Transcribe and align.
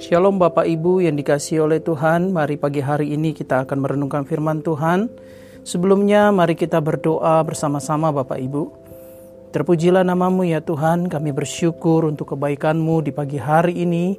Shalom 0.00 0.40
Bapak 0.40 0.64
Ibu 0.64 1.04
yang 1.04 1.20
dikasih 1.20 1.68
oleh 1.68 1.84
Tuhan, 1.84 2.32
mari 2.32 2.56
pagi 2.56 2.80
hari 2.80 3.12
ini 3.12 3.36
kita 3.36 3.68
akan 3.68 3.76
merenungkan 3.84 4.24
firman 4.24 4.64
Tuhan. 4.64 5.12
Sebelumnya 5.68 6.32
mari 6.32 6.56
kita 6.56 6.80
berdoa 6.80 7.44
bersama-sama 7.44 8.08
Bapak 8.08 8.40
Ibu. 8.40 8.72
Terpujilah 9.52 10.00
namamu 10.00 10.48
ya 10.48 10.64
Tuhan, 10.64 11.12
kami 11.12 11.36
bersyukur 11.36 12.08
untuk 12.08 12.32
kebaikanmu 12.32 13.04
di 13.04 13.12
pagi 13.12 13.36
hari 13.36 13.84
ini. 13.84 14.16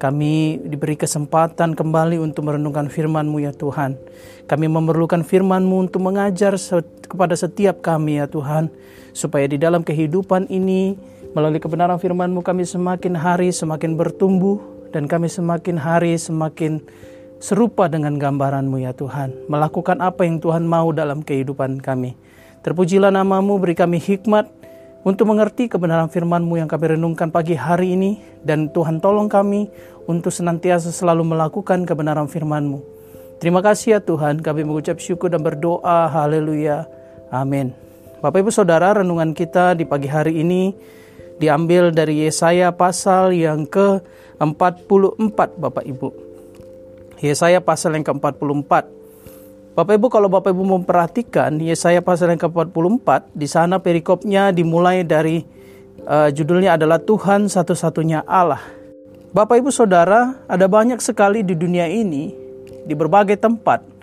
Kami 0.00 0.60
diberi 0.64 0.96
kesempatan 0.96 1.76
kembali 1.76 2.16
untuk 2.16 2.48
merenungkan 2.48 2.88
firman-Mu 2.88 3.44
ya 3.44 3.52
Tuhan. 3.52 3.96
Kami 4.48 4.66
memerlukan 4.68 5.20
firman-Mu 5.20 5.88
untuk 5.88 6.00
mengajar 6.00 6.56
kepada 7.04 7.36
setiap 7.36 7.84
kami 7.84 8.20
ya 8.20 8.28
Tuhan. 8.28 8.72
Supaya 9.16 9.48
di 9.48 9.56
dalam 9.56 9.80
kehidupan 9.84 10.52
ini, 10.52 10.96
melalui 11.36 11.60
kebenaran 11.60 12.00
firman-Mu 12.00 12.40
kami 12.40 12.64
semakin 12.64 13.12
hari 13.12 13.52
semakin 13.52 13.92
bertumbuh, 14.00 14.56
dan 14.88 15.04
kami 15.04 15.28
semakin 15.28 15.76
hari 15.76 16.16
semakin 16.16 16.80
serupa 17.36 17.92
dengan 17.92 18.16
gambaranmu 18.16 18.80
ya 18.80 18.96
Tuhan. 18.96 19.44
Melakukan 19.44 20.00
apa 20.00 20.24
yang 20.24 20.40
Tuhan 20.40 20.64
mau 20.64 20.96
dalam 20.96 21.20
kehidupan 21.20 21.84
kami. 21.84 22.16
Terpujilah 22.64 23.12
namamu, 23.12 23.60
beri 23.60 23.76
kami 23.76 24.00
hikmat 24.00 24.48
untuk 25.04 25.28
mengerti 25.28 25.68
kebenaran 25.68 26.08
firman-Mu 26.08 26.56
yang 26.56 26.72
kami 26.72 26.96
renungkan 26.96 27.28
pagi 27.28 27.52
hari 27.52 27.92
ini. 27.92 28.16
Dan 28.40 28.72
Tuhan 28.72 29.04
tolong 29.04 29.28
kami 29.28 29.68
untuk 30.08 30.32
senantiasa 30.32 30.88
selalu 30.88 31.36
melakukan 31.36 31.84
kebenaran 31.84 32.32
firman-Mu. 32.32 32.80
Terima 33.36 33.60
kasih 33.60 34.00
ya 34.00 34.00
Tuhan, 34.00 34.40
kami 34.40 34.64
mengucap 34.64 34.96
syukur 34.96 35.28
dan 35.28 35.44
berdoa. 35.44 36.08
Haleluya. 36.08 36.88
Amin. 37.28 37.76
Bapak 38.24 38.40
Ibu 38.40 38.48
Saudara, 38.48 38.96
renungan 38.96 39.36
kita 39.36 39.76
di 39.76 39.84
pagi 39.84 40.08
hari 40.08 40.40
ini 40.40 40.72
diambil 41.36 41.92
dari 41.92 42.24
Yesaya 42.24 42.72
pasal 42.72 43.36
yang 43.36 43.68
ke-44 43.68 45.38
Bapak 45.56 45.84
Ibu. 45.84 46.08
Yesaya 47.20 47.60
pasal 47.64 47.96
yang 47.96 48.04
ke-44. 48.04 48.72
Bapak 49.76 49.94
Ibu 49.96 50.06
kalau 50.08 50.28
Bapak 50.32 50.56
Ibu 50.56 50.64
memperhatikan 50.80 51.60
Yesaya 51.60 52.00
pasal 52.00 52.32
yang 52.32 52.40
ke-44 52.40 53.32
di 53.36 53.46
sana 53.48 53.76
perikopnya 53.80 54.52
dimulai 54.52 55.04
dari 55.04 55.44
uh, 56.04 56.32
judulnya 56.32 56.80
adalah 56.80 56.96
Tuhan 57.00 57.48
satu-satunya 57.52 58.24
Allah. 58.24 58.60
Bapak 59.36 59.60
Ibu 59.60 59.68
Saudara, 59.68 60.40
ada 60.48 60.64
banyak 60.64 60.96
sekali 61.04 61.44
di 61.44 61.52
dunia 61.52 61.84
ini 61.84 62.32
di 62.88 62.94
berbagai 62.96 63.36
tempat 63.36 63.96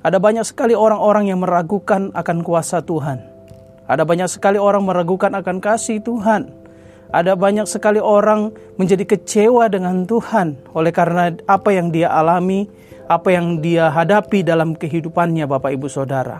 ada 0.00 0.16
banyak 0.16 0.48
sekali 0.48 0.72
orang-orang 0.72 1.28
yang 1.28 1.44
meragukan 1.44 2.08
akan 2.16 2.40
kuasa 2.40 2.80
Tuhan. 2.80 3.20
Ada 3.84 4.08
banyak 4.08 4.32
sekali 4.32 4.56
orang 4.56 4.88
meragukan 4.88 5.28
akan 5.36 5.60
kasih 5.60 6.00
Tuhan. 6.00 6.48
Ada 7.10 7.34
banyak 7.34 7.66
sekali 7.66 7.98
orang 7.98 8.54
menjadi 8.78 9.02
kecewa 9.02 9.66
dengan 9.66 10.06
Tuhan 10.06 10.62
oleh 10.78 10.94
karena 10.94 11.34
apa 11.50 11.74
yang 11.74 11.90
dia 11.90 12.06
alami, 12.06 12.70
apa 13.10 13.34
yang 13.34 13.58
dia 13.58 13.90
hadapi 13.90 14.46
dalam 14.46 14.78
kehidupannya 14.78 15.50
Bapak 15.50 15.74
Ibu 15.74 15.90
Saudara. 15.90 16.38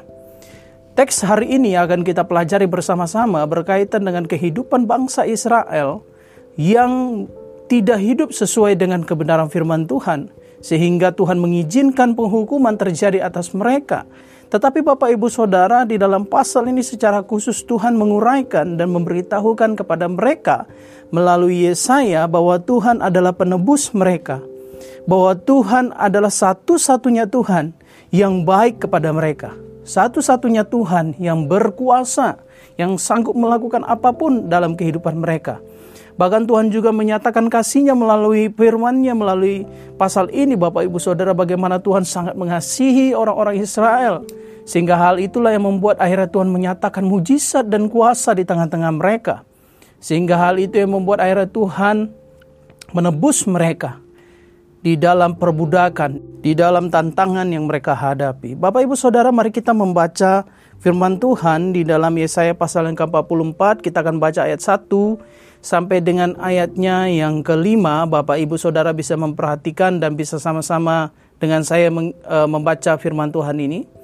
Teks 0.94 1.26
hari 1.26 1.58
ini 1.58 1.74
akan 1.74 2.06
kita 2.06 2.22
pelajari 2.22 2.70
bersama-sama 2.70 3.42
berkaitan 3.50 4.06
dengan 4.06 4.30
kehidupan 4.30 4.86
bangsa 4.86 5.26
Israel 5.26 6.06
yang 6.54 7.26
tidak 7.66 7.98
hidup 7.98 8.30
sesuai 8.30 8.78
dengan 8.78 9.02
kebenaran 9.02 9.50
firman 9.50 9.90
Tuhan 9.90 10.30
sehingga 10.62 11.10
Tuhan 11.10 11.42
mengizinkan 11.42 12.14
penghukuman 12.14 12.78
terjadi 12.78 13.26
atas 13.26 13.50
mereka 13.56 14.06
tetapi 14.50 14.82
Bapak 14.82 15.14
Ibu 15.14 15.30
Saudara 15.30 15.86
di 15.86 15.94
dalam 15.94 16.26
pasal 16.26 16.66
ini 16.66 16.82
secara 16.82 17.22
khusus 17.22 17.62
Tuhan 17.62 17.94
menguraikan 17.94 18.74
dan 18.74 18.90
memberitahukan 18.90 19.78
kepada 19.78 20.10
mereka 20.10 20.66
melalui 21.14 21.70
Yesaya 21.70 22.26
bahwa 22.26 22.58
Tuhan 22.58 22.98
adalah 22.98 23.30
penebus 23.30 23.94
mereka. 23.94 24.42
Bahwa 25.06 25.38
Tuhan 25.38 25.94
adalah 25.94 26.34
satu-satunya 26.34 27.30
Tuhan 27.30 27.70
yang 28.10 28.42
baik 28.42 28.82
kepada 28.90 29.14
mereka. 29.14 29.54
Satu-satunya 29.86 30.66
Tuhan 30.66 31.14
yang 31.22 31.46
berkuasa, 31.46 32.42
yang 32.74 32.98
sanggup 32.98 33.38
melakukan 33.38 33.86
apa 33.86 34.10
pun 34.10 34.50
dalam 34.50 34.74
kehidupan 34.74 35.22
mereka. 35.22 35.62
Bahkan 36.18 36.50
Tuhan 36.50 36.74
juga 36.74 36.90
menyatakan 36.90 37.46
kasihnya 37.48 37.94
melalui 37.94 38.50
firman-Nya 38.50 39.14
melalui 39.14 39.64
pasal 39.94 40.28
ini 40.34 40.52
Bapak 40.52 40.84
Ibu 40.84 40.98
Saudara 41.00 41.32
bagaimana 41.32 41.80
Tuhan 41.80 42.04
sangat 42.04 42.36
mengasihi 42.36 43.16
orang-orang 43.16 43.56
Israel 43.56 44.26
sehingga 44.70 44.94
hal 44.94 45.18
itulah 45.18 45.50
yang 45.50 45.66
membuat 45.66 45.98
akhirnya 45.98 46.30
Tuhan 46.30 46.46
menyatakan 46.46 47.02
mujizat 47.02 47.66
dan 47.66 47.90
kuasa 47.90 48.38
di 48.38 48.46
tengah-tengah 48.46 48.94
mereka. 48.94 49.42
Sehingga 49.98 50.38
hal 50.38 50.62
itu 50.62 50.78
yang 50.78 50.94
membuat 50.94 51.26
akhirnya 51.26 51.50
Tuhan 51.50 52.14
menebus 52.94 53.50
mereka 53.50 53.98
di 54.78 54.94
dalam 54.94 55.34
perbudakan, 55.34 56.38
di 56.38 56.54
dalam 56.54 56.86
tantangan 56.86 57.50
yang 57.50 57.66
mereka 57.66 57.98
hadapi. 57.98 58.54
Bapak 58.54 58.86
Ibu 58.86 58.94
Saudara, 58.94 59.34
mari 59.34 59.50
kita 59.50 59.74
membaca 59.74 60.46
firman 60.78 61.18
Tuhan 61.18 61.74
di 61.74 61.82
dalam 61.82 62.14
Yesaya 62.14 62.54
pasal 62.54 62.86
yang 62.86 62.94
ke-44. 62.94 63.82
Kita 63.82 64.06
akan 64.06 64.22
baca 64.22 64.46
ayat 64.46 64.62
1 64.62 64.86
sampai 65.66 65.98
dengan 65.98 66.38
ayatnya 66.38 67.10
yang 67.10 67.42
kelima. 67.42 68.06
Bapak 68.06 68.38
Ibu 68.38 68.54
Saudara 68.54 68.94
bisa 68.94 69.18
memperhatikan 69.18 69.98
dan 69.98 70.14
bisa 70.14 70.38
sama-sama 70.38 71.10
dengan 71.42 71.66
saya 71.66 71.90
eh, 71.90 72.46
membaca 72.46 72.94
firman 73.02 73.34
Tuhan 73.34 73.58
ini. 73.58 73.98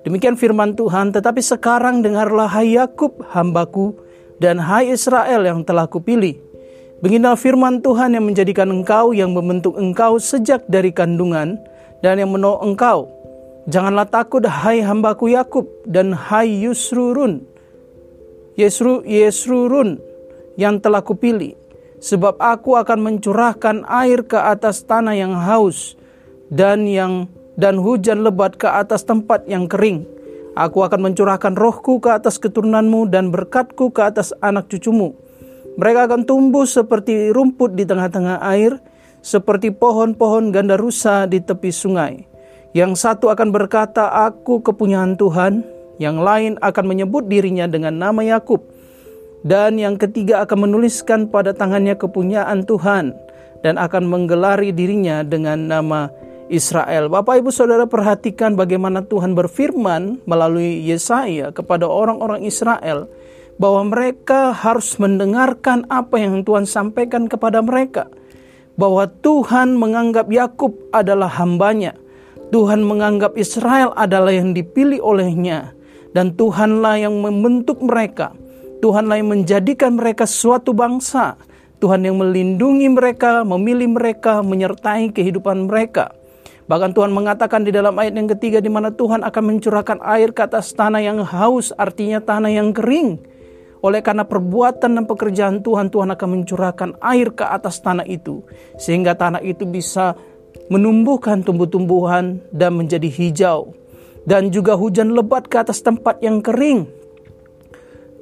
Demikian 0.00 0.40
firman 0.40 0.72
Tuhan, 0.72 1.12
tetapi 1.12 1.44
sekarang 1.44 2.00
dengarlah 2.00 2.48
hai 2.48 2.72
Yakub 2.80 3.20
hambaku 3.36 3.92
dan 4.40 4.56
hai 4.56 4.88
Israel 4.88 5.44
yang 5.44 5.60
telah 5.60 5.84
kupilih. 5.84 6.40
Beginilah 7.04 7.36
firman 7.36 7.84
Tuhan 7.84 8.16
yang 8.16 8.24
menjadikan 8.24 8.72
engkau, 8.72 9.12
yang 9.12 9.36
membentuk 9.36 9.76
engkau 9.76 10.16
sejak 10.16 10.64
dari 10.72 10.88
kandungan, 10.92 11.60
dan 12.00 12.16
yang 12.16 12.32
menolong 12.32 12.72
engkau. 12.72 13.08
Janganlah 13.68 14.08
takut 14.08 14.40
hai 14.48 14.80
hambaku 14.80 15.36
Yakub 15.36 15.68
dan 15.84 16.16
hai 16.16 16.48
Yusrurun, 16.48 17.44
Yesru, 18.56 19.04
Yesrurun 19.04 20.00
yang 20.56 20.80
telah 20.80 21.04
kupilih. 21.04 21.56
Sebab 22.00 22.40
aku 22.40 22.80
akan 22.80 23.04
mencurahkan 23.04 23.84
air 23.84 24.24
ke 24.24 24.40
atas 24.40 24.80
tanah 24.88 25.12
yang 25.12 25.36
haus 25.36 25.92
dan 26.48 26.88
yang 26.88 27.28
dan 27.60 27.76
hujan 27.76 28.24
lebat 28.24 28.56
ke 28.56 28.64
atas 28.64 29.04
tempat 29.04 29.44
yang 29.44 29.68
kering. 29.68 30.08
Aku 30.56 30.80
akan 30.80 31.12
mencurahkan 31.12 31.54
rohku 31.54 32.00
ke 32.00 32.08
atas 32.08 32.40
keturunanmu 32.40 33.12
dan 33.12 33.28
berkatku 33.28 33.92
ke 33.92 34.00
atas 34.00 34.32
anak 34.40 34.72
cucumu. 34.72 35.12
Mereka 35.76 36.10
akan 36.10 36.24
tumbuh 36.24 36.64
seperti 36.64 37.30
rumput 37.30 37.76
di 37.76 37.84
tengah-tengah 37.84 38.42
air, 38.42 38.80
seperti 39.20 39.70
pohon-pohon 39.70 40.50
ganda 40.50 40.74
rusa 40.74 41.28
di 41.28 41.38
tepi 41.38 41.70
sungai. 41.70 42.26
Yang 42.72 43.04
satu 43.04 43.30
akan 43.30 43.52
berkata, 43.52 44.08
"Aku 44.26 44.64
kepunyaan 44.64 45.20
Tuhan." 45.20 45.62
Yang 46.00 46.16
lain 46.24 46.52
akan 46.64 46.84
menyebut 46.88 47.28
dirinya 47.28 47.68
dengan 47.68 47.92
nama 47.92 48.24
Yakub, 48.24 48.64
dan 49.44 49.76
yang 49.76 50.00
ketiga 50.00 50.44
akan 50.48 50.68
menuliskan 50.68 51.28
pada 51.28 51.52
tangannya 51.52 51.92
kepunyaan 51.92 52.64
Tuhan 52.64 53.12
dan 53.60 53.76
akan 53.76 54.08
menggelari 54.08 54.72
dirinya 54.72 55.20
dengan 55.20 55.68
nama 55.68 56.08
Israel. 56.50 57.06
Bapak 57.06 57.40
Ibu 57.40 57.54
Saudara 57.54 57.86
perhatikan 57.86 58.58
bagaimana 58.58 59.06
Tuhan 59.06 59.38
berfirman 59.38 60.26
melalui 60.26 60.82
Yesaya 60.82 61.54
kepada 61.54 61.86
orang-orang 61.86 62.42
Israel 62.42 63.06
bahwa 63.62 63.94
mereka 63.94 64.50
harus 64.50 64.98
mendengarkan 64.98 65.86
apa 65.86 66.18
yang 66.18 66.42
Tuhan 66.42 66.66
sampaikan 66.66 67.30
kepada 67.30 67.62
mereka. 67.62 68.10
Bahwa 68.74 69.06
Tuhan 69.06 69.78
menganggap 69.78 70.26
Yakub 70.32 70.74
adalah 70.90 71.30
hambanya. 71.38 71.94
Tuhan 72.50 72.82
menganggap 72.82 73.38
Israel 73.38 73.94
adalah 73.94 74.34
yang 74.34 74.50
dipilih 74.50 74.98
olehnya. 74.98 75.70
Dan 76.10 76.34
Tuhanlah 76.34 76.98
yang 76.98 77.22
membentuk 77.22 77.78
mereka. 77.78 78.34
Tuhanlah 78.82 79.22
yang 79.22 79.30
menjadikan 79.30 79.94
mereka 79.94 80.26
suatu 80.26 80.74
bangsa. 80.74 81.38
Tuhan 81.78 82.02
yang 82.02 82.18
melindungi 82.18 82.88
mereka, 82.90 83.44
memilih 83.44 83.92
mereka, 83.94 84.40
menyertai 84.40 85.12
kehidupan 85.12 85.68
mereka. 85.68 86.19
Bahkan 86.70 86.94
Tuhan 86.94 87.10
mengatakan 87.10 87.66
di 87.66 87.74
dalam 87.74 87.98
ayat 87.98 88.14
yang 88.14 88.30
ketiga 88.30 88.62
di 88.62 88.70
mana 88.70 88.94
Tuhan 88.94 89.26
akan 89.26 89.42
mencurahkan 89.42 89.98
air 90.06 90.30
ke 90.30 90.46
atas 90.46 90.70
tanah 90.70 91.02
yang 91.02 91.18
haus, 91.18 91.74
artinya 91.74 92.22
tanah 92.22 92.46
yang 92.46 92.70
kering. 92.70 93.18
Oleh 93.82 93.98
karena 93.98 94.22
perbuatan 94.22 94.94
dan 94.94 95.02
pekerjaan 95.02 95.66
Tuhan, 95.66 95.90
Tuhan 95.90 96.14
akan 96.14 96.28
mencurahkan 96.30 96.90
air 97.02 97.34
ke 97.34 97.42
atas 97.42 97.82
tanah 97.82 98.06
itu. 98.06 98.46
Sehingga 98.78 99.18
tanah 99.18 99.42
itu 99.42 99.66
bisa 99.66 100.14
menumbuhkan 100.70 101.42
tumbuh-tumbuhan 101.42 102.38
dan 102.54 102.78
menjadi 102.78 103.10
hijau. 103.10 103.74
Dan 104.22 104.54
juga 104.54 104.78
hujan 104.78 105.10
lebat 105.10 105.50
ke 105.50 105.58
atas 105.58 105.82
tempat 105.82 106.22
yang 106.22 106.38
kering. 106.38 106.86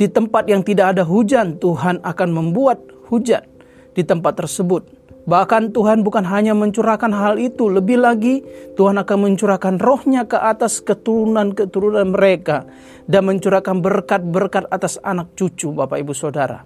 Di 0.01 0.09
tempat 0.09 0.49
yang 0.49 0.65
tidak 0.65 0.97
ada 0.97 1.05
hujan, 1.05 1.61
Tuhan 1.61 2.01
akan 2.01 2.29
membuat 2.33 2.81
hujan 3.13 3.45
di 3.93 4.01
tempat 4.09 4.41
tersebut. 4.41 4.98
Bahkan 5.29 5.77
Tuhan 5.77 6.01
bukan 6.01 6.25
hanya 6.25 6.57
mencurahkan 6.57 7.13
hal 7.13 7.37
itu, 7.37 7.69
lebih 7.69 8.01
lagi 8.01 8.41
Tuhan 8.81 8.97
akan 8.97 9.29
mencurahkan 9.29 9.77
rohnya 9.77 10.25
ke 10.25 10.41
atas 10.41 10.81
keturunan-keturunan 10.81 12.17
mereka 12.17 12.65
dan 13.05 13.29
mencurahkan 13.29 13.85
berkat-berkat 13.85 14.73
atas 14.73 14.97
anak 15.05 15.37
cucu 15.37 15.69
Bapak 15.77 16.01
Ibu 16.01 16.17
Saudara. 16.17 16.65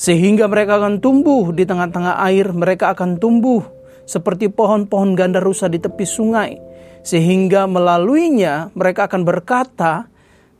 Sehingga 0.00 0.48
mereka 0.48 0.80
akan 0.80 1.04
tumbuh 1.04 1.52
di 1.52 1.68
tengah-tengah 1.68 2.16
air, 2.24 2.48
mereka 2.56 2.96
akan 2.96 3.20
tumbuh 3.20 3.60
seperti 4.08 4.48
pohon-pohon 4.48 5.12
gandarusa 5.12 5.68
di 5.68 5.76
tepi 5.76 6.08
sungai. 6.08 6.56
Sehingga 7.04 7.68
melaluinya 7.68 8.72
mereka 8.72 9.04
akan 9.04 9.20
berkata, 9.20 10.08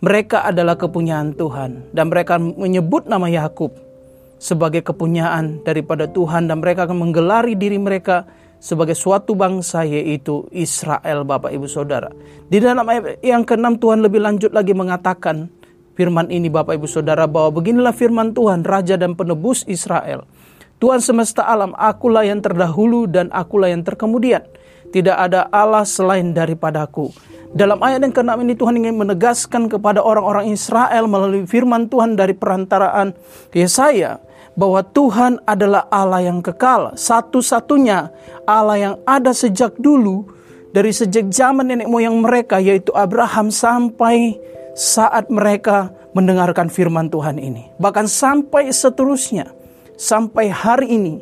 mereka 0.05 0.45
adalah 0.45 0.77
kepunyaan 0.77 1.33
Tuhan. 1.33 1.97
Dan 1.97 2.13
mereka 2.13 2.37
menyebut 2.37 3.09
nama 3.09 3.25
Yakub 3.33 3.73
sebagai 4.43 4.83
kepunyaan 4.83 5.63
daripada 5.63 6.11
Tuhan. 6.11 6.51
Dan 6.51 6.59
mereka 6.59 6.91
akan 6.91 6.99
menggelari 6.99 7.55
diri 7.55 7.79
mereka 7.79 8.27
sebagai 8.59 8.99
suatu 8.99 9.39
bangsa 9.39 9.87
yaitu 9.87 10.51
Israel 10.51 11.23
Bapak 11.23 11.55
Ibu 11.55 11.71
Saudara. 11.71 12.11
Di 12.51 12.59
dalam 12.59 12.83
ayat 12.91 13.23
yang 13.23 13.47
ke-6 13.47 13.79
Tuhan 13.79 14.03
lebih 14.03 14.19
lanjut 14.19 14.51
lagi 14.51 14.75
mengatakan 14.75 15.47
firman 15.95 16.27
ini 16.31 16.51
Bapak 16.51 16.75
Ibu 16.79 16.91
Saudara 16.91 17.31
bahwa 17.31 17.63
beginilah 17.63 17.95
firman 17.95 18.35
Tuhan 18.35 18.67
Raja 18.67 18.99
dan 18.99 19.15
penebus 19.15 19.63
Israel. 19.71 20.27
Tuhan 20.83 20.99
semesta 20.99 21.47
alam, 21.47 21.79
akulah 21.79 22.27
yang 22.27 22.43
terdahulu 22.43 23.07
dan 23.07 23.31
akulah 23.31 23.71
yang 23.71 23.87
terkemudian. 23.87 24.43
Tidak 24.91 25.15
ada 25.15 25.47
Allah 25.55 25.87
selain 25.87 26.35
daripadaku. 26.35 27.15
Dalam 27.55 27.79
ayat 27.85 28.03
yang 28.03 28.11
ke-6 28.11 28.33
ini 28.43 28.55
Tuhan 28.59 28.75
ingin 28.83 28.97
menegaskan 28.99 29.71
kepada 29.71 30.03
orang-orang 30.03 30.51
Israel 30.51 31.05
melalui 31.07 31.45
firman 31.47 31.87
Tuhan 31.87 32.19
dari 32.19 32.35
perantaraan 32.35 33.15
Yesaya 33.53 34.32
bahwa 34.53 34.85
Tuhan 34.85 35.41
adalah 35.49 35.89
Allah 35.89 36.29
yang 36.29 36.45
kekal, 36.45 36.93
satu-satunya 36.97 38.13
Allah 38.45 38.77
yang 38.77 38.95
ada 39.09 39.33
sejak 39.33 39.77
dulu 39.81 40.29
dari 40.73 40.93
sejak 40.93 41.29
zaman 41.33 41.69
nenek 41.69 41.89
moyang 41.89 42.21
mereka 42.21 42.61
yaitu 42.61 42.93
Abraham 42.93 43.49
sampai 43.53 44.37
saat 44.73 45.29
mereka 45.29 45.93
mendengarkan 46.13 46.69
firman 46.69 47.09
Tuhan 47.09 47.41
ini. 47.41 47.73
Bahkan 47.81 48.09
sampai 48.09 48.69
seterusnya, 48.73 49.53
sampai 49.97 50.53
hari 50.53 50.97
ini 50.97 51.15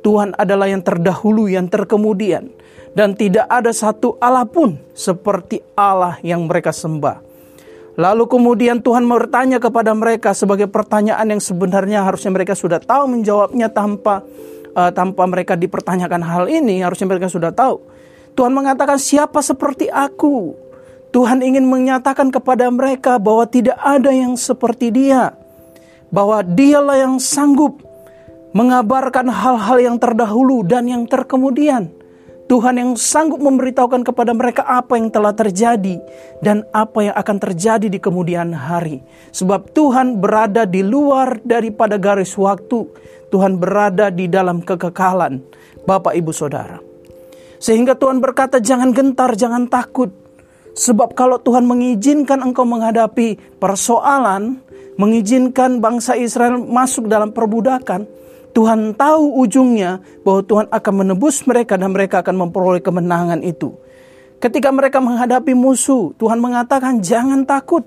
Tuhan 0.00 0.32
adalah 0.36 0.68
yang 0.68 0.80
terdahulu, 0.84 1.48
yang 1.48 1.68
terkemudian 1.68 2.48
dan 2.96 3.12
tidak 3.12 3.44
ada 3.48 3.72
satu 3.72 4.16
Allah 4.20 4.48
pun 4.48 4.80
seperti 4.96 5.60
Allah 5.76 6.16
yang 6.24 6.48
mereka 6.48 6.72
sembah. 6.72 7.27
Lalu 7.98 8.30
kemudian 8.30 8.78
Tuhan 8.78 9.02
bertanya 9.10 9.58
kepada 9.58 9.90
mereka 9.90 10.30
sebagai 10.30 10.70
pertanyaan 10.70 11.34
yang 11.34 11.42
sebenarnya 11.42 12.06
harusnya 12.06 12.30
mereka 12.30 12.54
sudah 12.54 12.78
tahu 12.78 13.10
menjawabnya 13.10 13.74
tanpa 13.74 14.22
uh, 14.78 14.94
tanpa 14.94 15.26
mereka 15.26 15.58
dipertanyakan 15.58 16.22
hal 16.22 16.46
ini, 16.46 16.78
harusnya 16.78 17.10
mereka 17.10 17.26
sudah 17.26 17.50
tahu. 17.50 17.82
Tuhan 18.38 18.54
mengatakan 18.54 19.02
siapa 19.02 19.42
seperti 19.42 19.90
aku? 19.90 20.54
Tuhan 21.10 21.42
ingin 21.42 21.66
menyatakan 21.66 22.30
kepada 22.30 22.70
mereka 22.70 23.18
bahwa 23.18 23.42
tidak 23.50 23.74
ada 23.82 24.14
yang 24.14 24.38
seperti 24.38 24.94
dia. 24.94 25.34
Bahwa 26.14 26.46
dialah 26.46 27.02
yang 27.02 27.18
sanggup 27.18 27.82
mengabarkan 28.54 29.26
hal-hal 29.26 29.78
yang 29.82 29.96
terdahulu 29.98 30.62
dan 30.62 30.86
yang 30.86 31.02
terkemudian. 31.10 31.97
Tuhan 32.48 32.80
yang 32.80 32.96
sanggup 32.96 33.44
memberitahukan 33.44 34.08
kepada 34.08 34.32
mereka 34.32 34.64
apa 34.64 34.96
yang 34.96 35.12
telah 35.12 35.36
terjadi 35.36 36.00
dan 36.40 36.64
apa 36.72 37.12
yang 37.12 37.14
akan 37.14 37.36
terjadi 37.36 37.92
di 37.92 38.00
kemudian 38.00 38.56
hari. 38.56 39.04
Sebab 39.36 39.76
Tuhan 39.76 40.16
berada 40.16 40.64
di 40.64 40.80
luar 40.80 41.44
daripada 41.44 42.00
garis 42.00 42.32
waktu. 42.40 42.88
Tuhan 43.28 43.60
berada 43.60 44.08
di 44.08 44.32
dalam 44.32 44.64
kekekalan. 44.64 45.44
Bapak, 45.84 46.16
Ibu, 46.16 46.32
Saudara. 46.32 46.80
Sehingga 47.60 47.92
Tuhan 47.92 48.24
berkata, 48.24 48.64
"Jangan 48.64 48.96
gentar, 48.96 49.36
jangan 49.36 49.68
takut." 49.68 50.08
Sebab 50.72 51.12
kalau 51.12 51.36
Tuhan 51.42 51.68
mengizinkan 51.68 52.40
engkau 52.40 52.64
menghadapi 52.64 53.60
persoalan, 53.60 54.64
mengizinkan 54.96 55.84
bangsa 55.84 56.16
Israel 56.16 56.56
masuk 56.56 57.10
dalam 57.10 57.34
perbudakan, 57.34 58.08
Tuhan 58.58 58.98
tahu 58.98 59.38
ujungnya 59.38 60.02
bahwa 60.26 60.42
Tuhan 60.42 60.66
akan 60.66 60.94
menebus 61.06 61.46
mereka 61.46 61.78
dan 61.78 61.94
mereka 61.94 62.26
akan 62.26 62.42
memperoleh 62.42 62.82
kemenangan 62.82 63.38
itu. 63.46 63.70
Ketika 64.42 64.74
mereka 64.74 64.98
menghadapi 64.98 65.54
musuh, 65.54 66.10
Tuhan 66.18 66.42
mengatakan 66.42 66.98
jangan 66.98 67.46
takut. 67.46 67.86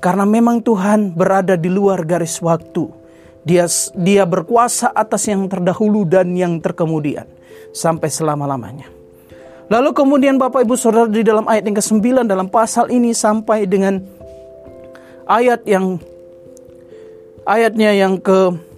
Karena 0.00 0.24
memang 0.24 0.64
Tuhan 0.64 1.12
berada 1.12 1.60
di 1.60 1.68
luar 1.68 2.08
garis 2.08 2.40
waktu. 2.40 2.88
Dia 3.44 3.68
dia 3.92 4.24
berkuasa 4.24 4.96
atas 4.96 5.28
yang 5.28 5.44
terdahulu 5.44 6.08
dan 6.08 6.32
yang 6.32 6.56
terkemudian 6.56 7.28
sampai 7.76 8.08
selama-lamanya. 8.08 8.88
Lalu 9.68 9.92
kemudian 9.92 10.40
Bapak 10.40 10.64
Ibu 10.64 10.72
Saudara 10.72 11.04
di 11.04 11.20
dalam 11.20 11.44
ayat 11.44 11.68
yang 11.68 11.76
ke-9 11.76 12.24
dalam 12.24 12.48
pasal 12.48 12.88
ini 12.88 13.12
sampai 13.12 13.68
dengan 13.68 14.00
ayat 15.28 15.68
yang 15.68 16.00
ayatnya 17.44 17.92
yang 17.92 18.16
ke 18.16 18.72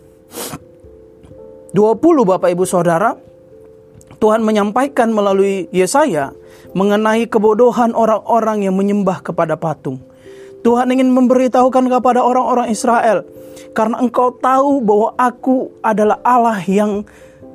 20 1.75 2.23
Bapak 2.23 2.55
Ibu 2.55 2.63
Saudara, 2.71 3.19
Tuhan 4.23 4.47
menyampaikan 4.47 5.11
melalui 5.11 5.67
Yesaya 5.75 6.31
mengenai 6.71 7.27
kebodohan 7.27 7.91
orang-orang 7.99 8.63
yang 8.63 8.79
menyembah 8.79 9.19
kepada 9.27 9.59
patung. 9.59 9.99
Tuhan 10.63 10.87
ingin 10.95 11.11
memberitahukan 11.11 11.91
kepada 11.91 12.23
orang-orang 12.23 12.71
Israel, 12.71 13.27
karena 13.75 13.99
engkau 13.99 14.39
tahu 14.39 14.87
bahwa 14.87 15.19
aku 15.19 15.75
adalah 15.83 16.23
Allah 16.23 16.63
yang 16.63 17.03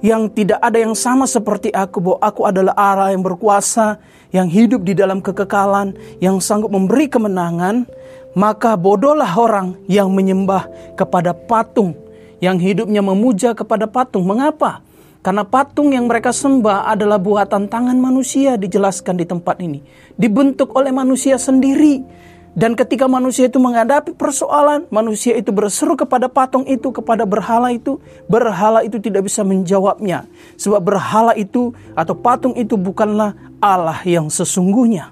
yang 0.04 0.28
tidak 0.28 0.60
ada 0.60 0.84
yang 0.84 1.00
sama 1.00 1.24
seperti 1.24 1.72
aku, 1.72 2.04
bahwa 2.04 2.20
aku 2.20 2.42
adalah 2.44 2.76
Allah 2.76 3.16
yang 3.16 3.24
berkuasa, 3.24 4.04
yang 4.36 4.52
hidup 4.52 4.84
di 4.84 5.00
dalam 5.00 5.24
kekekalan, 5.24 5.96
yang 6.20 6.44
sanggup 6.44 6.76
memberi 6.76 7.08
kemenangan, 7.08 7.88
maka 8.36 8.76
bodohlah 8.76 9.32
orang 9.32 9.80
yang 9.88 10.12
menyembah 10.12 10.68
kepada 11.00 11.32
patung 11.32 12.09
yang 12.44 12.60
hidupnya 12.60 13.04
memuja 13.04 13.56
kepada 13.56 13.86
patung. 13.88 14.28
Mengapa? 14.28 14.84
Karena 15.20 15.44
patung 15.44 15.92
yang 15.92 16.08
mereka 16.08 16.32
sembah 16.32 16.88
adalah 16.88 17.20
buatan 17.20 17.68
tangan 17.68 18.00
manusia 18.00 18.56
dijelaskan 18.56 19.20
di 19.20 19.28
tempat 19.28 19.60
ini. 19.60 19.84
Dibentuk 20.16 20.72
oleh 20.76 20.96
manusia 20.96 21.36
sendiri. 21.36 22.02
Dan 22.56 22.74
ketika 22.74 23.06
manusia 23.06 23.46
itu 23.46 23.62
menghadapi 23.62 24.16
persoalan, 24.18 24.90
manusia 24.90 25.38
itu 25.38 25.54
berseru 25.54 25.94
kepada 25.94 26.26
patung 26.32 26.66
itu, 26.66 26.90
kepada 26.90 27.28
berhala 27.28 27.70
itu. 27.70 28.00
Berhala 28.32 28.82
itu 28.82 28.98
tidak 28.98 29.28
bisa 29.28 29.44
menjawabnya. 29.44 30.26
Sebab 30.56 30.82
berhala 30.82 31.36
itu 31.36 31.76
atau 31.94 32.16
patung 32.16 32.56
itu 32.56 32.80
bukanlah 32.80 33.36
Allah 33.60 34.00
yang 34.08 34.32
sesungguhnya. 34.32 35.12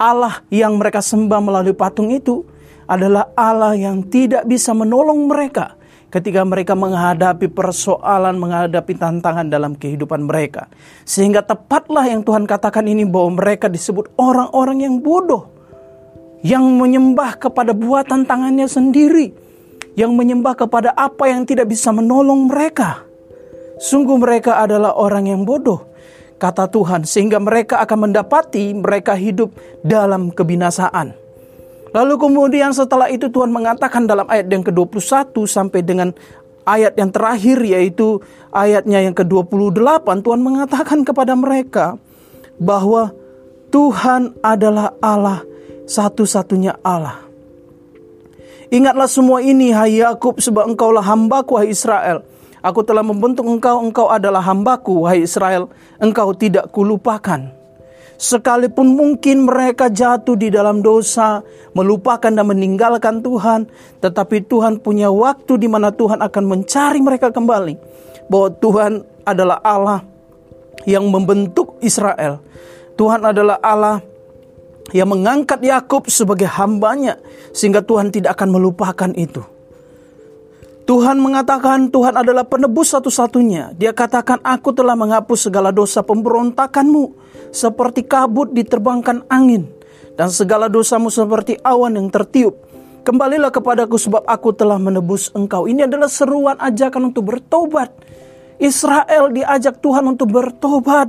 Allah 0.00 0.40
yang 0.48 0.80
mereka 0.80 1.04
sembah 1.04 1.44
melalui 1.44 1.76
patung 1.76 2.08
itu 2.08 2.46
adalah 2.88 3.28
Allah 3.36 3.76
yang 3.76 4.06
tidak 4.06 4.48
bisa 4.48 4.72
menolong 4.72 5.28
mereka 5.28 5.76
ketika 6.10 6.42
mereka 6.42 6.74
menghadapi 6.74 7.46
persoalan, 7.48 8.36
menghadapi 8.36 8.98
tantangan 8.98 9.46
dalam 9.46 9.78
kehidupan 9.78 10.26
mereka. 10.26 10.66
Sehingga 11.06 11.46
tepatlah 11.46 12.04
yang 12.10 12.26
Tuhan 12.26 12.44
katakan 12.44 12.84
ini 12.90 13.06
bahwa 13.06 13.38
mereka 13.38 13.70
disebut 13.70 14.10
orang-orang 14.18 14.84
yang 14.84 14.98
bodoh. 14.98 15.46
Yang 16.42 16.66
menyembah 16.66 17.38
kepada 17.38 17.70
buatan 17.70 18.26
tangannya 18.26 18.66
sendiri. 18.66 19.30
Yang 19.94 20.12
menyembah 20.12 20.54
kepada 20.58 20.90
apa 20.98 21.30
yang 21.30 21.46
tidak 21.46 21.70
bisa 21.70 21.94
menolong 21.94 22.50
mereka. 22.50 23.06
Sungguh 23.80 24.18
mereka 24.18 24.60
adalah 24.60 24.98
orang 24.98 25.30
yang 25.30 25.42
bodoh. 25.46 25.88
Kata 26.40 26.72
Tuhan, 26.72 27.04
sehingga 27.04 27.36
mereka 27.36 27.84
akan 27.84 28.08
mendapati 28.08 28.72
mereka 28.72 29.12
hidup 29.12 29.52
dalam 29.84 30.32
kebinasaan. 30.32 31.19
Lalu 31.90 32.14
kemudian 32.22 32.70
setelah 32.70 33.10
itu 33.10 33.26
Tuhan 33.26 33.50
mengatakan 33.50 34.06
dalam 34.06 34.26
ayat 34.30 34.46
yang 34.46 34.62
ke-21 34.62 35.34
sampai 35.46 35.80
dengan 35.82 36.14
ayat 36.62 36.94
yang 36.94 37.10
terakhir 37.10 37.58
yaitu 37.66 38.22
ayatnya 38.54 39.02
yang 39.02 39.14
ke-28 39.16 40.06
Tuhan 40.22 40.40
mengatakan 40.40 41.02
kepada 41.02 41.34
mereka 41.34 41.98
bahwa 42.62 43.10
Tuhan 43.74 44.38
adalah 44.42 44.94
Allah 45.02 45.42
satu-satunya 45.90 46.78
Allah. 46.86 47.26
Ingatlah 48.70 49.10
semua 49.10 49.42
ini 49.42 49.74
hai 49.74 49.98
Yakub 49.98 50.38
sebab 50.38 50.70
engkaulah 50.70 51.02
hambaku 51.02 51.58
hai 51.58 51.74
Israel. 51.74 52.22
Aku 52.62 52.86
telah 52.86 53.02
membentuk 53.02 53.42
engkau, 53.42 53.82
engkau 53.82 54.06
adalah 54.06 54.38
hambaku 54.46 55.10
hai 55.10 55.26
Israel. 55.26 55.66
Engkau 55.98 56.30
tidak 56.38 56.70
kulupakan. 56.70 57.59
Sekalipun 58.20 59.00
mungkin 59.00 59.48
mereka 59.48 59.88
jatuh 59.88 60.36
di 60.36 60.52
dalam 60.52 60.84
dosa, 60.84 61.40
melupakan 61.72 62.28
dan 62.28 62.44
meninggalkan 62.44 63.24
Tuhan, 63.24 63.64
tetapi 64.04 64.44
Tuhan 64.44 64.84
punya 64.84 65.08
waktu 65.08 65.56
di 65.56 65.64
mana 65.64 65.88
Tuhan 65.88 66.20
akan 66.20 66.44
mencari 66.44 67.00
mereka 67.00 67.32
kembali. 67.32 67.80
Bahwa 68.28 68.52
Tuhan 68.52 68.92
adalah 69.24 69.64
Allah 69.64 70.04
yang 70.84 71.08
membentuk 71.08 71.80
Israel. 71.80 72.44
Tuhan 73.00 73.24
adalah 73.24 73.56
Allah 73.64 74.04
yang 74.92 75.08
mengangkat 75.08 75.64
Yakub 75.64 76.04
sebagai 76.12 76.44
hambanya 76.44 77.16
sehingga 77.56 77.80
Tuhan 77.80 78.12
tidak 78.12 78.36
akan 78.36 78.52
melupakan 78.52 79.10
itu. 79.16 79.40
Tuhan 80.84 81.16
mengatakan 81.24 81.88
Tuhan 81.88 82.20
adalah 82.20 82.44
penebus 82.44 82.92
satu-satunya. 82.92 83.72
Dia 83.80 83.96
katakan 83.96 84.44
aku 84.44 84.76
telah 84.76 84.92
menghapus 84.92 85.48
segala 85.48 85.72
dosa 85.72 86.04
pemberontakanmu 86.04 87.19
seperti 87.50 88.06
kabut 88.06 88.54
diterbangkan 88.54 89.26
angin, 89.30 89.66
dan 90.14 90.30
segala 90.30 90.66
dosamu 90.66 91.10
seperti 91.10 91.58
awan 91.62 91.98
yang 91.98 92.08
tertiup. 92.10 92.56
Kembalilah 93.00 93.48
kepadaku 93.48 93.96
sebab 93.96 94.28
aku 94.28 94.52
telah 94.52 94.76
menebus 94.76 95.32
engkau. 95.32 95.64
Ini 95.64 95.88
adalah 95.88 96.06
seruan 96.06 96.60
ajakan 96.60 97.10
untuk 97.10 97.32
bertobat. 97.32 97.88
Israel 98.60 99.32
diajak 99.32 99.80
Tuhan 99.80 100.04
untuk 100.04 100.28
bertobat. 100.28 101.08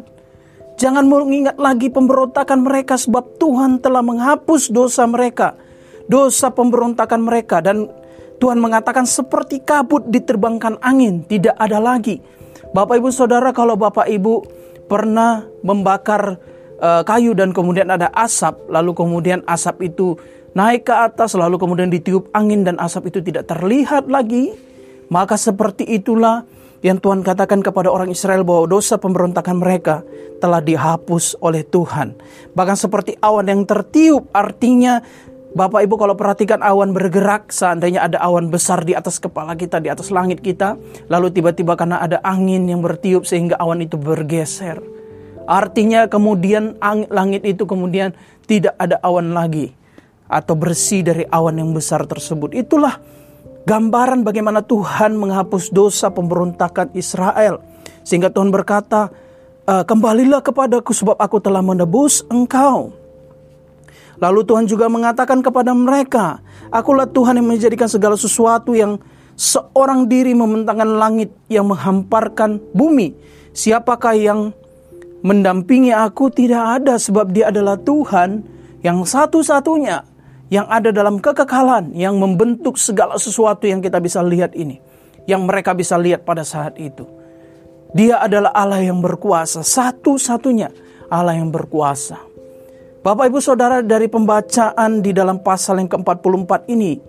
Jangan 0.80 1.04
mengingat 1.04 1.60
lagi 1.60 1.92
pemberontakan 1.92 2.64
mereka 2.64 2.96
sebab 2.96 3.36
Tuhan 3.38 3.84
telah 3.84 4.00
menghapus 4.00 4.72
dosa 4.72 5.04
mereka. 5.04 5.60
Dosa 6.08 6.50
pemberontakan 6.50 7.22
mereka 7.22 7.60
dan 7.60 7.92
Tuhan 8.42 8.58
mengatakan 8.58 9.06
seperti 9.06 9.62
kabut 9.62 10.08
diterbangkan 10.10 10.82
angin, 10.82 11.22
tidak 11.28 11.54
ada 11.60 11.78
lagi. 11.78 12.24
Bapak 12.72 12.98
Ibu 12.98 13.12
Saudara 13.14 13.52
kalau 13.52 13.78
Bapak 13.78 14.08
Ibu 14.10 14.42
pernah 14.86 15.46
membakar 15.62 16.40
uh, 16.82 17.02
kayu 17.06 17.38
dan 17.38 17.54
kemudian 17.54 17.90
ada 17.90 18.10
asap, 18.14 18.58
lalu 18.68 18.92
kemudian 18.98 19.46
asap 19.46 19.94
itu 19.94 20.18
naik 20.58 20.90
ke 20.90 20.96
atas, 20.96 21.38
lalu 21.38 21.56
kemudian 21.62 21.88
ditiup 21.88 22.28
angin 22.36 22.66
dan 22.68 22.76
asap 22.82 23.14
itu 23.14 23.20
tidak 23.24 23.48
terlihat 23.48 24.10
lagi, 24.12 24.52
maka 25.08 25.40
seperti 25.40 25.88
itulah 25.88 26.44
yang 26.82 26.98
Tuhan 26.98 27.22
katakan 27.22 27.62
kepada 27.62 27.94
orang 27.94 28.10
Israel 28.10 28.42
bahwa 28.42 28.66
dosa 28.66 28.98
pemberontakan 28.98 29.62
mereka 29.62 30.02
telah 30.42 30.58
dihapus 30.58 31.38
oleh 31.38 31.62
Tuhan. 31.62 32.18
Bahkan 32.58 32.78
seperti 32.78 33.14
awan 33.22 33.46
yang 33.46 33.62
tertiup 33.70 34.34
artinya 34.34 34.98
Bapak 35.52 35.84
Ibu 35.84 36.00
kalau 36.00 36.16
perhatikan 36.16 36.64
awan 36.64 36.96
bergerak 36.96 37.52
seandainya 37.52 38.08
ada 38.08 38.24
awan 38.24 38.48
besar 38.48 38.88
di 38.88 38.96
atas 38.96 39.20
kepala 39.20 39.52
kita, 39.60 39.84
di 39.84 39.92
atas 39.92 40.08
langit 40.08 40.40
kita, 40.40 40.80
lalu 41.12 41.28
tiba-tiba 41.28 41.76
karena 41.76 42.00
ada 42.00 42.24
angin 42.24 42.72
yang 42.72 42.80
bertiup 42.80 43.28
sehingga 43.28 43.60
awan 43.60 43.84
itu 43.84 44.00
bergeser. 44.00 44.80
Artinya 45.44 46.08
kemudian 46.08 46.80
langit 47.12 47.44
itu 47.44 47.68
kemudian 47.68 48.16
tidak 48.48 48.80
ada 48.80 49.04
awan 49.04 49.36
lagi 49.36 49.76
atau 50.32 50.56
bersih 50.56 51.04
dari 51.04 51.28
awan 51.28 51.60
yang 51.60 51.76
besar 51.76 52.08
tersebut. 52.08 52.56
Itulah 52.56 52.96
gambaran 53.68 54.24
bagaimana 54.24 54.64
Tuhan 54.64 55.20
menghapus 55.20 55.76
dosa 55.76 56.16
pemberontakan 56.16 56.96
Israel. 56.96 57.60
Sehingga 58.08 58.32
Tuhan 58.32 58.56
berkata, 58.56 59.12
e, 59.68 59.84
kembalilah 59.84 60.40
kepadaku 60.40 60.96
sebab 60.96 61.20
aku 61.20 61.44
telah 61.44 61.60
menebus 61.60 62.24
engkau. 62.32 63.01
Lalu 64.22 64.46
Tuhan 64.46 64.66
juga 64.70 64.86
mengatakan 64.86 65.42
kepada 65.42 65.74
mereka, 65.74 66.46
akulah 66.70 67.10
Tuhan 67.10 67.42
yang 67.42 67.50
menjadikan 67.50 67.90
segala 67.90 68.14
sesuatu 68.14 68.78
yang 68.78 69.02
seorang 69.34 70.06
diri 70.06 70.38
membentangkan 70.38 71.02
langit 71.02 71.34
yang 71.50 71.66
menghamparkan 71.66 72.62
bumi. 72.78 73.18
Siapakah 73.58 74.14
yang 74.14 74.40
mendampingi 75.26 75.90
aku 75.90 76.30
tidak 76.30 76.82
ada 76.82 77.02
sebab 77.02 77.34
dia 77.34 77.50
adalah 77.50 77.82
Tuhan 77.82 78.46
yang 78.86 79.02
satu-satunya 79.02 80.06
yang 80.54 80.70
ada 80.70 80.94
dalam 80.94 81.18
kekekalan 81.18 81.96
yang 81.98 82.22
membentuk 82.22 82.78
segala 82.78 83.18
sesuatu 83.18 83.66
yang 83.66 83.82
kita 83.82 83.98
bisa 83.98 84.22
lihat 84.22 84.54
ini, 84.54 84.78
yang 85.26 85.50
mereka 85.50 85.74
bisa 85.74 85.98
lihat 85.98 86.22
pada 86.28 86.46
saat 86.46 86.78
itu. 86.78 87.10
Dia 87.98 88.22
adalah 88.22 88.54
Allah 88.54 88.86
yang 88.86 89.02
berkuasa, 89.02 89.66
satu-satunya 89.66 90.70
Allah 91.10 91.42
yang 91.42 91.50
berkuasa. 91.50 92.31
Bapak 93.02 93.34
Ibu 93.34 93.42
Saudara 93.42 93.82
dari 93.82 94.06
pembacaan 94.06 95.02
di 95.02 95.10
dalam 95.10 95.42
pasal 95.42 95.82
yang 95.82 95.90
ke-44 95.90 96.70
ini, 96.70 97.02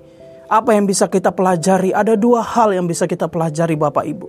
apa 0.49 0.72
yang 0.72 0.88
bisa 0.88 1.04
kita 1.04 1.37
pelajari? 1.37 1.92
Ada 1.92 2.16
dua 2.16 2.40
hal 2.40 2.72
yang 2.72 2.88
bisa 2.88 3.04
kita 3.04 3.28
pelajari 3.28 3.76
Bapak 3.76 4.00
Ibu. 4.00 4.26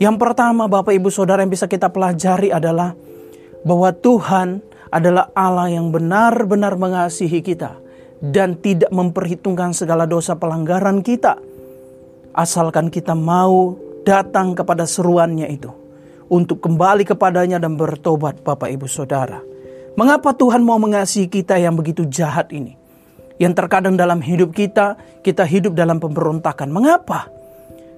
Yang 0.00 0.16
pertama 0.16 0.72
Bapak 0.72 0.96
Ibu 0.96 1.12
Saudara 1.12 1.44
yang 1.44 1.52
bisa 1.52 1.68
kita 1.68 1.92
pelajari 1.92 2.48
adalah 2.48 2.96
bahwa 3.68 3.92
Tuhan 3.92 4.64
adalah 4.88 5.28
Allah 5.36 5.76
yang 5.76 5.92
benar-benar 5.92 6.80
mengasihi 6.80 7.44
kita 7.44 7.76
dan 8.24 8.56
tidak 8.56 8.88
memperhitungkan 8.88 9.76
segala 9.76 10.08
dosa 10.08 10.40
pelanggaran 10.40 11.04
kita. 11.04 11.36
Asalkan 12.32 12.88
kita 12.88 13.12
mau 13.12 13.76
datang 14.08 14.56
kepada 14.56 14.88
seruannya 14.88 15.52
itu 15.52 15.68
untuk 16.32 16.64
kembali 16.64 17.04
kepadanya 17.04 17.60
dan 17.60 17.76
bertobat 17.76 18.40
Bapak 18.40 18.72
Ibu 18.72 18.88
Saudara. 18.88 19.51
Mengapa 19.94 20.32
Tuhan 20.32 20.64
mau 20.64 20.80
mengasihi 20.80 21.28
kita 21.28 21.60
yang 21.60 21.76
begitu 21.76 22.08
jahat 22.08 22.48
ini? 22.50 22.76
Yang 23.36 23.64
terkadang 23.64 23.94
dalam 23.98 24.24
hidup 24.24 24.56
kita, 24.56 24.96
kita 25.20 25.44
hidup 25.44 25.76
dalam 25.76 26.00
pemberontakan. 26.00 26.72
Mengapa? 26.72 27.28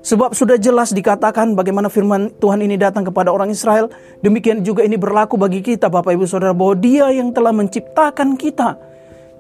Sebab 0.05 0.37
sudah 0.37 0.61
jelas 0.61 0.93
dikatakan 0.93 1.57
bagaimana 1.57 1.89
firman 1.89 2.29
Tuhan 2.37 2.61
ini 2.61 2.77
datang 2.77 3.09
kepada 3.09 3.33
orang 3.33 3.49
Israel. 3.49 3.89
Demikian 4.21 4.61
juga 4.61 4.85
ini 4.85 5.01
berlaku 5.01 5.41
bagi 5.41 5.65
kita 5.65 5.89
Bapak 5.89 6.13
Ibu 6.13 6.29
Saudara 6.29 6.53
bahwa 6.53 6.77
dia 6.77 7.09
yang 7.09 7.33
telah 7.33 7.57
menciptakan 7.57 8.37
kita 8.37 8.77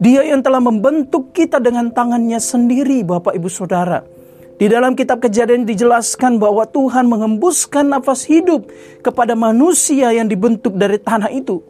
dia 0.02 0.26
yang 0.26 0.42
telah 0.42 0.58
membentuk 0.58 1.30
kita 1.30 1.62
dengan 1.62 1.86
tangannya 1.94 2.42
sendiri, 2.42 3.06
Bapak 3.06 3.38
Ibu 3.38 3.46
Saudara. 3.46 4.02
Di 4.54 4.66
dalam 4.70 4.94
kitab 4.94 5.22
kejadian 5.22 5.66
dijelaskan 5.66 6.38
bahwa 6.38 6.66
Tuhan 6.66 7.06
mengembuskan 7.10 7.90
nafas 7.90 8.26
hidup 8.26 8.70
kepada 9.02 9.34
manusia 9.34 10.10
yang 10.14 10.30
dibentuk 10.30 10.74
dari 10.78 10.98
tanah 10.98 11.30
itu. 11.30 11.62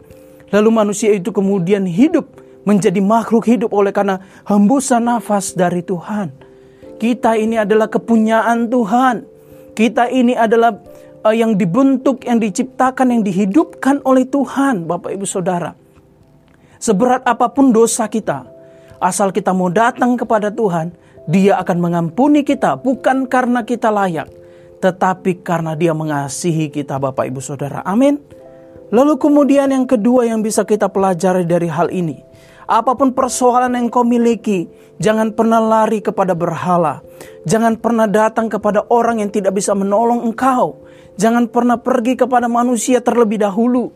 Lalu 0.52 0.68
manusia 0.72 1.12
itu 1.14 1.32
kemudian 1.32 1.88
hidup 1.88 2.28
menjadi 2.64 3.00
makhluk 3.00 3.44
hidup 3.44 3.70
oleh 3.72 3.92
karena 3.92 4.20
hembusan 4.48 5.04
nafas 5.04 5.52
dari 5.52 5.84
Tuhan. 5.84 6.32
Kita 6.96 7.36
ini 7.36 7.60
adalah 7.60 7.88
kepunyaan 7.92 8.72
Tuhan. 8.72 9.24
Kita 9.76 10.08
ini 10.08 10.32
adalah 10.32 10.72
uh, 11.24 11.34
yang 11.34 11.56
dibentuk, 11.56 12.24
yang 12.24 12.40
diciptakan, 12.40 13.12
yang 13.12 13.22
dihidupkan 13.24 14.00
oleh 14.04 14.24
Tuhan, 14.28 14.88
Bapak 14.88 15.12
Ibu 15.12 15.26
Saudara. 15.28 15.76
Seberat 16.80 17.24
apa 17.24 17.48
pun 17.48 17.72
dosa 17.72 18.04
kita, 18.06 18.44
asal 19.00 19.32
kita 19.32 19.56
mau 19.56 19.72
datang 19.72 20.20
kepada 20.20 20.52
Tuhan, 20.52 20.92
Dia 21.24 21.56
akan 21.64 21.80
mengampuni 21.80 22.44
kita 22.44 22.76
bukan 22.76 23.24
karena 23.24 23.64
kita 23.64 23.88
layak, 23.88 24.28
tetapi 24.84 25.40
karena 25.40 25.72
Dia 25.72 25.96
mengasihi 25.96 26.68
kita, 26.68 27.00
Bapak 27.00 27.24
Ibu 27.24 27.40
Saudara. 27.40 27.80
Amin. 27.88 28.20
Lalu 28.94 29.18
kemudian 29.18 29.74
yang 29.74 29.90
kedua 29.90 30.22
yang 30.22 30.38
bisa 30.38 30.62
kita 30.62 30.86
pelajari 30.86 31.42
dari 31.42 31.66
hal 31.66 31.90
ini, 31.90 32.22
apa 32.70 32.94
pun 32.94 33.10
persoalan 33.10 33.74
yang 33.74 33.90
kau 33.90 34.06
miliki, 34.06 34.70
jangan 35.02 35.34
pernah 35.34 35.58
lari 35.58 35.98
kepada 35.98 36.30
berhala. 36.38 37.02
Jangan 37.42 37.74
pernah 37.82 38.06
datang 38.06 38.46
kepada 38.46 38.86
orang 38.94 39.18
yang 39.18 39.34
tidak 39.34 39.58
bisa 39.58 39.74
menolong 39.74 40.22
engkau. 40.22 40.78
Jangan 41.18 41.50
pernah 41.50 41.74
pergi 41.74 42.14
kepada 42.14 42.46
manusia 42.46 43.02
terlebih 43.02 43.42
dahulu. 43.42 43.90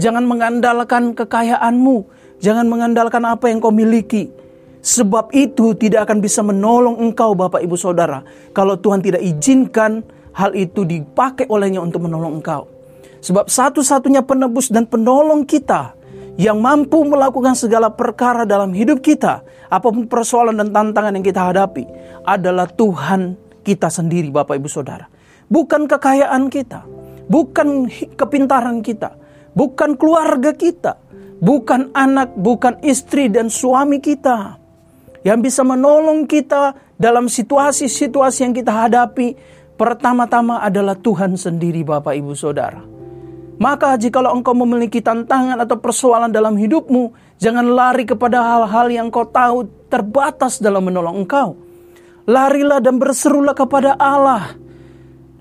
Jangan 0.00 0.24
mengandalkan 0.24 1.12
kekayaanmu. 1.12 2.08
Jangan 2.40 2.72
mengandalkan 2.72 3.28
apa 3.28 3.52
yang 3.52 3.60
kau 3.60 3.68
miliki. 3.68 4.32
Sebab 4.80 5.28
itu 5.36 5.76
tidak 5.76 6.08
akan 6.08 6.24
bisa 6.24 6.40
menolong 6.40 6.96
engkau 6.96 7.36
Bapak 7.36 7.60
Ibu 7.60 7.76
Saudara. 7.76 8.24
Kalau 8.56 8.80
Tuhan 8.80 9.04
tidak 9.04 9.20
izinkan 9.20 10.00
hal 10.32 10.56
itu 10.56 10.88
dipakai 10.88 11.44
olehnya 11.52 11.84
untuk 11.84 12.08
menolong 12.08 12.40
engkau. 12.40 12.77
Sebab 13.18 13.50
satu-satunya 13.50 14.22
penebus 14.22 14.70
dan 14.70 14.86
penolong 14.86 15.42
kita 15.42 15.98
yang 16.38 16.62
mampu 16.62 17.02
melakukan 17.02 17.58
segala 17.58 17.90
perkara 17.90 18.46
dalam 18.46 18.70
hidup 18.70 19.02
kita, 19.02 19.42
apa 19.66 19.86
pun 19.90 20.06
persoalan 20.06 20.54
dan 20.54 20.70
tantangan 20.70 21.18
yang 21.18 21.26
kita 21.26 21.50
hadapi, 21.50 21.82
adalah 22.22 22.70
Tuhan 22.70 23.34
kita 23.66 23.90
sendiri, 23.90 24.30
Bapak 24.30 24.54
Ibu 24.54 24.70
Saudara. 24.70 25.10
Bukan 25.50 25.90
kekayaan 25.90 26.46
kita, 26.46 26.86
bukan 27.26 27.90
kepintaran 28.14 28.86
kita, 28.86 29.18
bukan 29.50 29.98
keluarga 29.98 30.54
kita, 30.54 30.94
bukan 31.42 31.90
anak, 31.90 32.38
bukan 32.38 32.78
istri 32.86 33.26
dan 33.26 33.50
suami 33.50 33.98
kita 33.98 34.62
yang 35.26 35.42
bisa 35.42 35.66
menolong 35.66 36.30
kita 36.30 36.78
dalam 36.94 37.26
situasi-situasi 37.26 38.46
yang 38.46 38.54
kita 38.54 38.70
hadapi. 38.70 39.34
Pertama-tama 39.74 40.62
adalah 40.62 40.94
Tuhan 40.94 41.34
sendiri, 41.34 41.82
Bapak, 41.82 42.14
Ibu, 42.14 42.34
Saudara. 42.34 42.97
Maka, 43.58 43.98
jikalau 43.98 44.38
engkau 44.38 44.54
memiliki 44.54 45.02
tantangan 45.02 45.58
atau 45.58 45.76
persoalan 45.82 46.30
dalam 46.30 46.54
hidupmu, 46.54 47.10
jangan 47.42 47.66
lari 47.66 48.06
kepada 48.06 48.38
hal-hal 48.38 48.86
yang 48.86 49.10
kau 49.10 49.26
tahu 49.26 49.66
terbatas 49.90 50.62
dalam 50.62 50.86
menolong 50.86 51.26
engkau. 51.26 51.58
Larilah 52.28 52.78
dan 52.78 53.02
berserulah 53.02 53.58
kepada 53.58 53.98
Allah. 53.98 54.54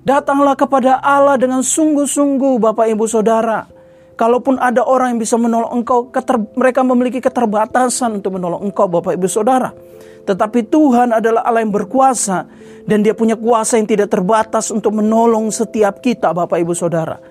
Datanglah 0.02 0.58
kepada 0.58 0.98
Allah 1.04 1.38
dengan 1.38 1.62
sungguh-sungguh, 1.62 2.58
Bapak, 2.58 2.90
Ibu, 2.90 3.06
Saudara 3.06 3.78
Kalaupun 4.18 4.58
ada 4.58 4.82
orang 4.82 5.14
yang 5.14 5.22
bisa 5.22 5.38
menolong 5.38 5.78
engkau, 5.78 6.10
keter, 6.10 6.42
mereka 6.58 6.82
memiliki 6.82 7.22
keterbatasan 7.22 8.18
untuk 8.18 8.34
menolong 8.42 8.66
engkau, 8.66 8.90
Bapak 8.90 9.14
Ibu 9.14 9.30
Saudara. 9.30 9.70
Tetapi 10.26 10.66
Tuhan 10.74 11.14
adalah 11.14 11.46
Allah 11.46 11.62
yang 11.62 11.70
berkuasa 11.70 12.50
dan 12.90 13.06
Dia 13.06 13.14
punya 13.14 13.38
kuasa 13.38 13.78
yang 13.78 13.86
tidak 13.86 14.10
terbatas 14.10 14.74
untuk 14.74 14.98
menolong 14.98 15.54
setiap 15.54 16.02
kita, 16.02 16.34
Bapak 16.34 16.58
Ibu 16.58 16.74
Saudara. 16.74 17.22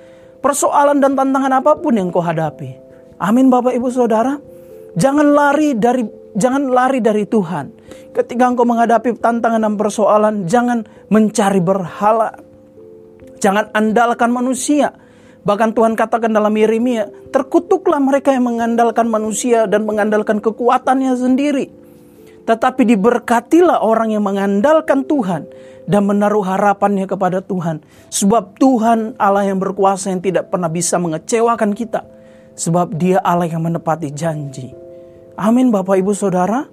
Persoalan 0.47 1.03
dan 1.03 1.19
tantangan 1.19 1.59
apa 1.59 1.75
pun 1.83 1.99
yang 1.99 2.15
kau 2.15 2.23
hadapi. 2.23 2.79
Amin, 3.19 3.51
Bapak 3.51 3.75
Ibu 3.75 3.91
Saudara. 3.91 4.39
Jangan 4.95 5.27
lari 5.35 5.75
dari 5.75 6.07
jangan 6.39 6.71
lari 6.71 7.03
dari 7.03 7.27
Tuhan. 7.27 7.75
Ketika 8.15 8.47
engkau 8.47 8.63
menghadapi 8.63 9.19
tantangan 9.19 9.59
dan 9.59 9.75
persoalan, 9.75 10.47
jangan 10.47 10.87
mencari 11.11 11.59
berhala. 11.59 12.31
Jangan 13.43 13.75
andalkan 13.75 14.31
manusia 14.31 14.95
Bahkan 15.47 15.79
Tuhan 15.79 15.95
katakan 15.95 16.35
dalam 16.35 16.51
Yeremia, 16.59 17.07
terkutuklah 17.31 18.03
mereka 18.03 18.35
yang 18.35 18.51
mengandalkan 18.51 19.07
manusia 19.07 19.71
dan 19.71 19.87
mengandalkan 19.87 20.43
kekuatannya 20.43 21.15
sendiri. 21.15 21.71
Tetapi 22.51 22.83
diberkatilah 22.83 23.79
orang 23.79 24.11
yang 24.11 24.27
mengandalkan 24.27 25.07
Tuhan 25.07 25.47
dan 25.87 26.05
menaruh 26.05 26.43
harapannya 26.43 27.07
kepada 27.07 27.41
Tuhan. 27.41 27.83
Sebab 28.11 28.59
Tuhan 28.59 29.17
Allah 29.17 29.47
yang 29.49 29.63
berkuasa 29.63 30.11
yang 30.11 30.21
tidak 30.21 30.51
pernah 30.51 30.71
bisa 30.71 30.99
mengecewakan 30.99 31.73
kita. 31.73 32.05
Sebab 32.59 32.99
dia 32.99 33.23
Allah 33.23 33.47
yang 33.47 33.65
menepati 33.65 34.11
janji. 34.13 34.75
Amin 35.39 35.71
Bapak 35.71 35.97
Ibu 36.03 36.13
Saudara. 36.13 36.67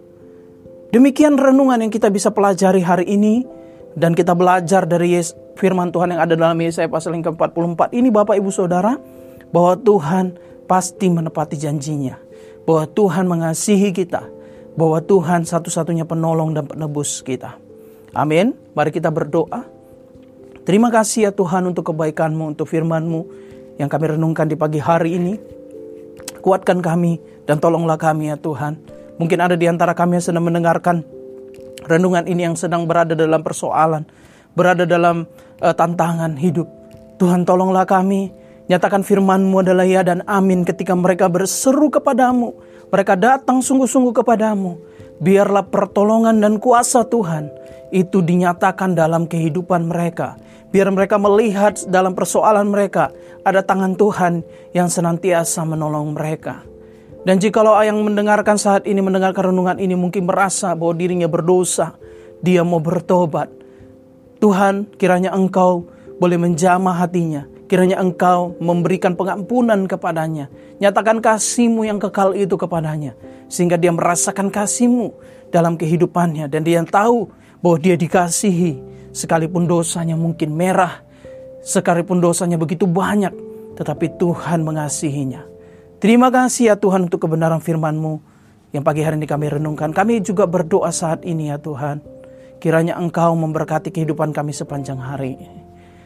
Demikian 0.94 1.38
renungan 1.38 1.82
yang 1.82 1.92
kita 1.94 2.10
bisa 2.10 2.34
pelajari 2.34 2.82
hari 2.82 3.08
ini. 3.08 3.46
Dan 3.94 4.18
kita 4.18 4.34
belajar 4.34 4.90
dari 4.90 5.22
firman 5.54 5.94
Tuhan 5.94 6.18
yang 6.18 6.26
ada 6.26 6.34
dalam 6.34 6.58
Yesaya 6.58 6.90
pasal 6.90 7.14
yang 7.14 7.30
ke-44 7.30 7.94
ini 7.94 8.10
Bapak 8.10 8.42
Ibu 8.42 8.50
Saudara. 8.50 8.98
Bahwa 9.54 9.78
Tuhan 9.78 10.34
pasti 10.66 11.14
menepati 11.14 11.54
janjinya. 11.62 12.18
Bahwa 12.66 12.90
Tuhan 12.90 13.30
mengasihi 13.30 13.94
kita 13.94 14.34
bahwa 14.74 15.00
Tuhan 15.02 15.46
satu-satunya 15.46 16.06
penolong 16.10 16.58
dan 16.58 16.66
penebus 16.66 17.22
kita. 17.22 17.63
Amin. 18.14 18.54
Mari 18.78 18.94
kita 18.94 19.10
berdoa. 19.10 19.66
Terima 20.64 20.88
kasih 20.88 21.28
ya 21.28 21.32
Tuhan 21.36 21.68
untuk 21.68 21.92
kebaikan-Mu, 21.92 22.56
untuk 22.56 22.72
firman-Mu 22.72 23.22
yang 23.82 23.92
kami 23.92 24.16
renungkan 24.16 24.48
di 24.48 24.56
pagi 24.56 24.80
hari 24.80 25.20
ini. 25.20 25.34
Kuatkan 26.40 26.80
kami 26.80 27.20
dan 27.50 27.60
tolonglah 27.60 28.00
kami 28.00 28.32
ya 28.32 28.38
Tuhan. 28.40 28.80
Mungkin 29.20 29.40
ada 29.44 29.60
di 29.60 29.68
antara 29.68 29.92
kami 29.92 30.22
yang 30.22 30.26
sedang 30.26 30.46
mendengarkan 30.48 31.04
renungan 31.84 32.24
ini 32.30 32.48
yang 32.48 32.56
sedang 32.56 32.88
berada 32.88 33.12
dalam 33.12 33.44
persoalan, 33.44 34.08
berada 34.56 34.88
dalam 34.88 35.28
uh, 35.60 35.76
tantangan 35.76 36.40
hidup. 36.40 36.70
Tuhan 37.20 37.44
tolonglah 37.44 37.84
kami, 37.84 38.32
nyatakan 38.72 39.04
firman-Mu 39.04 39.64
adalah 39.64 39.84
ya 39.84 40.06
dan 40.06 40.24
amin 40.30 40.64
ketika 40.64 40.96
mereka 40.96 41.28
berseru 41.28 41.92
kepadamu 41.92 42.56
mereka 42.94 43.18
datang 43.18 43.58
sungguh-sungguh 43.58 44.14
kepadamu. 44.22 44.78
Biarlah 45.22 45.70
pertolongan 45.70 46.42
dan 46.42 46.58
kuasa 46.58 47.06
Tuhan 47.06 47.52
itu 47.94 48.26
dinyatakan 48.26 48.98
dalam 48.98 49.30
kehidupan 49.30 49.86
mereka. 49.86 50.40
Biar 50.74 50.90
mereka 50.90 51.22
melihat 51.22 51.78
dalam 51.86 52.18
persoalan 52.18 52.66
mereka 52.74 53.14
ada 53.46 53.62
tangan 53.62 53.94
Tuhan 53.94 54.42
yang 54.74 54.90
senantiasa 54.90 55.62
menolong 55.70 56.18
mereka. 56.18 56.66
Dan 57.24 57.40
jikalau 57.40 57.78
yang 57.80 58.02
mendengarkan 58.04 58.60
saat 58.60 58.84
ini, 58.84 59.00
mendengarkan 59.00 59.54
renungan 59.54 59.80
ini 59.80 59.96
mungkin 59.96 60.28
merasa 60.28 60.76
bahwa 60.76 60.98
dirinya 60.98 61.30
berdosa, 61.30 61.96
dia 62.44 62.66
mau 62.66 62.84
bertobat. 62.84 63.48
Tuhan 64.44 64.92
kiranya 65.00 65.32
engkau 65.32 65.88
boleh 66.20 66.36
menjamah 66.36 67.00
hatinya, 67.00 67.48
Kiranya 67.74 67.98
engkau 67.98 68.54
memberikan 68.62 69.18
pengampunan 69.18 69.90
kepadanya. 69.90 70.46
Nyatakan 70.78 71.26
kasihmu 71.26 71.90
yang 71.90 71.98
kekal 71.98 72.38
itu 72.38 72.54
kepadanya. 72.54 73.18
Sehingga 73.50 73.82
dia 73.82 73.90
merasakan 73.90 74.54
kasihmu 74.54 75.10
dalam 75.50 75.74
kehidupannya. 75.74 76.54
Dan 76.54 76.62
dia 76.62 76.86
tahu 76.86 77.34
bahwa 77.66 77.82
dia 77.82 77.98
dikasihi. 77.98 78.78
Sekalipun 79.10 79.66
dosanya 79.66 80.14
mungkin 80.14 80.54
merah. 80.54 81.02
Sekalipun 81.66 82.22
dosanya 82.22 82.62
begitu 82.62 82.86
banyak. 82.86 83.34
Tetapi 83.74 84.22
Tuhan 84.22 84.62
mengasihinya. 84.62 85.42
Terima 85.98 86.30
kasih 86.30 86.70
ya 86.70 86.76
Tuhan 86.78 87.10
untuk 87.10 87.26
kebenaran 87.26 87.58
firman-Mu 87.58 88.22
yang 88.70 88.86
pagi 88.86 89.02
hari 89.02 89.18
ini 89.18 89.26
kami 89.26 89.50
renungkan. 89.50 89.90
Kami 89.90 90.22
juga 90.22 90.46
berdoa 90.46 90.94
saat 90.94 91.26
ini 91.26 91.50
ya 91.50 91.58
Tuhan. 91.58 92.06
Kiranya 92.62 93.02
Engkau 93.02 93.34
memberkati 93.34 93.90
kehidupan 93.90 94.30
kami 94.30 94.54
sepanjang 94.54 95.02
hari. 95.02 95.63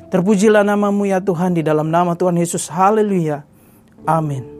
Terpujilah 0.08 0.64
namamu 0.64 1.06
ya 1.06 1.20
Tuhan 1.20 1.54
di 1.54 1.62
dalam 1.62 1.92
nama 1.92 2.16
Tuhan 2.16 2.40
Yesus. 2.40 2.72
Haleluya. 2.72 3.44
Amin. 4.08 4.57